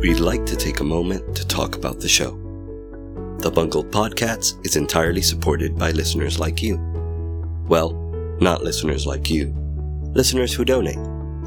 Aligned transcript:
we'd 0.00 0.20
like 0.20 0.46
to 0.46 0.56
take 0.56 0.78
a 0.78 0.84
moment 0.84 1.34
to 1.34 1.46
talk 1.46 1.74
about 1.74 1.98
the 1.98 2.08
show. 2.08 2.36
The 3.38 3.50
Bungled 3.50 3.90
Podcast 3.90 4.64
is 4.64 4.76
entirely 4.76 5.22
supported 5.22 5.76
by 5.76 5.90
listeners 5.90 6.38
like 6.38 6.62
you. 6.62 6.76
Well, 7.66 7.92
not 8.40 8.62
listeners 8.62 9.06
like 9.06 9.28
you. 9.28 9.52
Listeners 10.14 10.54
who 10.54 10.64
donate. 10.64 10.98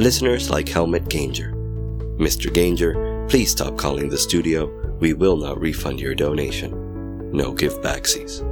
Listeners 0.00 0.50
like 0.50 0.68
Helmut 0.68 1.08
Ganger. 1.08 1.52
Mr. 2.18 2.52
Ganger, 2.52 3.26
please 3.28 3.52
stop 3.52 3.78
calling 3.78 4.08
the 4.08 4.18
studio. 4.18 4.66
We 4.98 5.12
will 5.12 5.36
not 5.36 5.60
refund 5.60 6.00
your 6.00 6.14
donation. 6.14 7.30
No 7.30 7.52
give 7.52 7.80
backsies. 7.80 8.42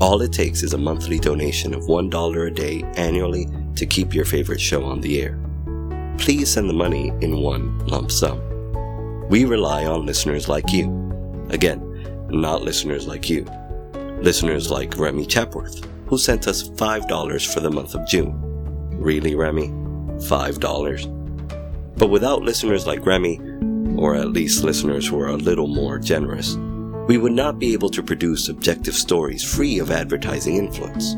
All 0.00 0.22
it 0.22 0.32
takes 0.32 0.62
is 0.62 0.72
a 0.72 0.78
monthly 0.78 1.18
donation 1.18 1.74
of 1.74 1.84
$1 1.84 2.46
a 2.46 2.50
day 2.50 2.84
annually 2.96 3.48
to 3.74 3.86
keep 3.86 4.14
your 4.14 4.24
favorite 4.24 4.60
show 4.60 4.84
on 4.84 5.00
the 5.00 5.20
air. 5.20 5.38
Please 6.16 6.50
send 6.50 6.68
the 6.68 6.74
money 6.74 7.08
in 7.20 7.40
one 7.40 7.78
lump 7.86 8.10
sum. 8.10 8.40
We 9.30 9.44
rely 9.44 9.86
on 9.86 10.06
listeners 10.06 10.48
like 10.48 10.72
you. 10.72 10.86
Again, 11.50 12.26
not 12.30 12.62
listeners 12.62 13.06
like 13.06 13.30
you. 13.30 13.44
Listeners 14.22 14.72
like 14.72 14.98
Remy 14.98 15.24
Chapworth, 15.24 15.86
who 16.06 16.18
sent 16.18 16.48
us 16.48 16.68
$5 16.68 17.54
for 17.54 17.60
the 17.60 17.70
month 17.70 17.94
of 17.94 18.08
June. 18.08 18.34
Really, 18.90 19.36
Remy? 19.36 19.68
$5? 19.68 21.96
But 21.96 22.08
without 22.08 22.42
listeners 22.42 22.88
like 22.88 23.06
Remy, 23.06 23.38
or 23.96 24.16
at 24.16 24.32
least 24.32 24.64
listeners 24.64 25.06
who 25.06 25.20
are 25.20 25.28
a 25.28 25.36
little 25.36 25.68
more 25.68 26.00
generous, 26.00 26.56
we 27.06 27.16
would 27.16 27.30
not 27.30 27.60
be 27.60 27.72
able 27.72 27.90
to 27.90 28.02
produce 28.02 28.48
objective 28.48 28.96
stories 28.96 29.44
free 29.44 29.78
of 29.78 29.92
advertising 29.92 30.56
influence. 30.56 31.14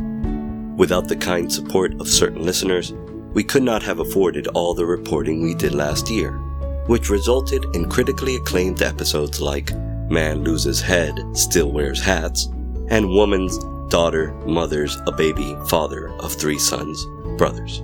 Without 0.76 1.08
the 1.08 1.16
kind 1.16 1.50
support 1.50 1.98
of 1.98 2.08
certain 2.08 2.44
listeners, 2.44 2.92
we 3.32 3.42
could 3.42 3.62
not 3.62 3.82
have 3.82 4.00
afforded 4.00 4.48
all 4.48 4.74
the 4.74 4.84
reporting 4.84 5.42
we 5.42 5.54
did 5.54 5.74
last 5.74 6.10
year, 6.10 6.38
which 6.86 7.10
resulted 7.10 7.64
in 7.74 7.88
critically 7.88 8.36
acclaimed 8.36 8.82
episodes 8.82 9.40
like 9.40 9.72
Man 10.10 10.44
Loses 10.44 10.80
Head, 10.80 11.18
Still 11.32 11.70
Wears 11.70 12.00
Hats, 12.02 12.46
and 12.88 13.08
Woman's 13.08 13.58
Daughter, 13.88 14.32
Mothers, 14.46 14.96
a 15.06 15.12
Baby, 15.12 15.56
Father 15.68 16.10
of 16.20 16.32
Three 16.32 16.58
Sons, 16.58 17.04
Brothers. 17.38 17.82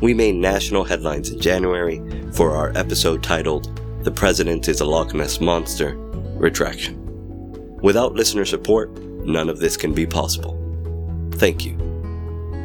We 0.00 0.14
made 0.14 0.34
national 0.34 0.84
headlines 0.84 1.30
in 1.30 1.40
January 1.40 2.02
for 2.32 2.56
our 2.56 2.76
episode 2.76 3.22
titled 3.22 3.80
The 4.04 4.10
President 4.10 4.68
is 4.68 4.80
a 4.80 4.84
Loch 4.84 5.14
Ness 5.14 5.40
Monster 5.40 5.96
Retraction. 6.36 7.00
Without 7.80 8.14
listener 8.14 8.44
support, 8.44 8.90
none 9.24 9.48
of 9.48 9.60
this 9.60 9.76
can 9.76 9.92
be 9.92 10.06
possible. 10.06 10.60
Thank 11.32 11.64
you. 11.64 11.76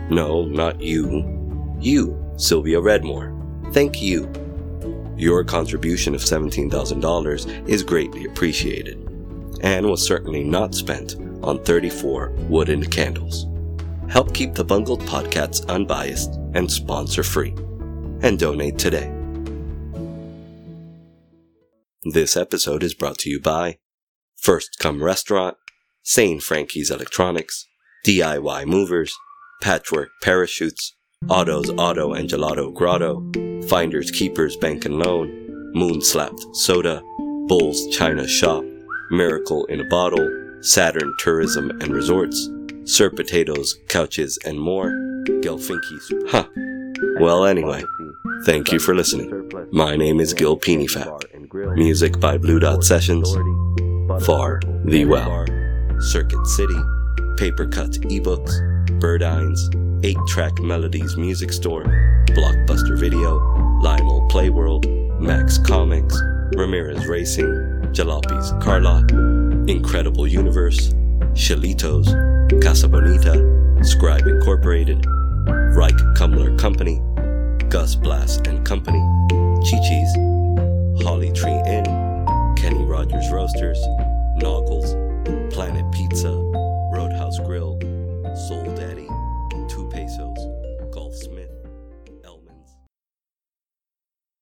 No, 0.10 0.46
not 0.46 0.82
you. 0.82 1.78
You, 1.80 2.18
Sylvia 2.38 2.80
Redmore. 2.80 3.36
Thank 3.74 4.02
you. 4.02 4.32
Your 5.20 5.44
contribution 5.44 6.16
of 6.16 6.22
$17,000 6.22 7.68
is 7.68 7.84
greatly 7.84 8.24
appreciated, 8.24 8.98
and 9.60 9.86
was 9.86 10.02
certainly 10.02 10.46
not 10.46 10.74
spent 10.74 11.18
on 11.44 11.62
34 11.66 12.30
wooden 12.48 12.86
candles. 12.86 13.46
Help 14.10 14.34
keep 14.34 14.54
the 14.54 14.64
Bungled 14.64 15.02
Podcasts 15.02 15.68
unbiased 15.68 16.36
and 16.54 16.72
sponsor 16.72 17.24
free, 17.24 17.54
and 18.22 18.40
donate 18.40 18.80
today. 18.80 19.14
This 22.14 22.38
episode 22.38 22.82
is 22.82 22.94
brought 22.94 23.18
to 23.18 23.30
you 23.30 23.42
by 23.42 23.80
First 24.38 24.78
Come 24.80 25.04
Restaurant, 25.04 25.58
Sane 26.02 26.40
Frankie's 26.40 26.90
Electronics, 26.90 27.68
DIY 28.06 28.66
Movers, 28.66 29.14
Patchwork 29.62 30.12
Parachutes, 30.24 30.96
Otto's 31.30 31.70
Auto 31.72 32.14
and 32.14 32.30
Gelato 32.30 32.74
Grotto, 32.74 33.22
Finders 33.68 34.10
Keepers 34.10 34.56
Bank 34.56 34.86
and 34.86 34.98
Loan, 34.98 35.72
Moon 35.74 36.02
Slapped 36.02 36.40
Soda, 36.54 37.02
Bull's 37.48 37.88
China 37.96 38.28
Shop, 38.28 38.64
Miracle 39.12 39.66
in 39.66 39.82
a 39.82 39.84
Bottle, 39.90 40.28
Saturn 40.62 41.14
Tourism 41.20 41.70
and 41.82 41.90
Resorts, 41.90 42.50
Sir 42.86 43.10
Potatoes, 43.10 43.78
Couches, 43.90 44.40
and 44.46 44.60
more, 44.60 44.92
Gelfinki's. 45.42 46.12
Huh. 46.30 46.48
Well, 47.20 47.46
anyway, 47.46 47.84
thank 48.46 48.72
you 48.72 48.80
for 48.80 48.96
listening. 48.96 49.52
My 49.72 49.96
name 49.96 50.20
is 50.20 50.34
Gil 50.34 50.58
Peenyfat. 50.58 51.76
Music 51.76 52.20
by 52.20 52.38
Blue 52.38 52.60
Dot 52.60 52.84
Sessions. 52.84 53.32
Far 54.26 54.62
the 54.86 55.06
Well. 55.06 55.46
Circuit 56.00 56.48
City. 56.48 56.80
Paper 57.38 57.68
Cut 57.68 57.92
Ebooks. 57.92 58.54
Burdines. 59.00 59.89
8 60.04 60.18
Track 60.28 60.60
Melodies 60.60 61.18
Music 61.18 61.52
Store, 61.52 61.84
Blockbuster 62.28 62.98
Video, 62.98 63.38
Lionel 63.82 64.28
Playworld, 64.30 64.86
Max 65.20 65.58
Comics, 65.58 66.18
Ramirez 66.56 67.06
Racing, 67.06 67.52
Jalopi's 67.92 68.54
Carlot, 68.64 69.12
Incredible 69.70 70.26
Universe, 70.26 70.94
Shalitos, 71.34 72.08
Casa 72.64 72.88
Bonita, 72.88 73.84
Scribe 73.84 74.26
Incorporated, 74.26 75.06
Reich 75.76 75.98
Kumler 76.16 76.58
Company, 76.58 77.02
Gus 77.70 77.96
Blast 77.96 78.48
and 78.48 78.66
Company, 78.66 79.02
Chi-Chi's, 79.70 80.16
Holly 81.04 81.34
Tree 81.34 81.62
Inn, 81.68 81.84
Kenny 82.56 82.86
Rogers 82.86 83.30
Roasters, 83.32 83.80
Naugles, 84.42 84.96
Planet 85.52 85.86
Pizza, 85.92 86.32
Roadhouse 86.94 87.38
Grill, 87.40 87.78
Soul 88.48 88.70